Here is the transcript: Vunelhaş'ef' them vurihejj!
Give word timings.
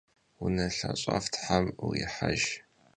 Vunelhaş'ef' 0.39 1.31
them 1.37 1.65
vurihejj! 1.77 2.45